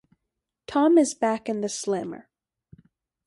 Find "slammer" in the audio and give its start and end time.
1.69-2.27